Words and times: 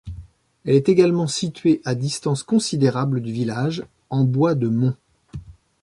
Elle 0.65 0.73
est 0.77 0.89
également 0.89 1.27
située 1.27 1.79
à 1.85 1.93
distance 1.93 2.41
considérable 2.41 3.21
du 3.21 3.31
village, 3.31 3.83
en 4.09 4.23
Bois 4.23 4.55
de 4.55 4.67
Mont. 4.67 4.95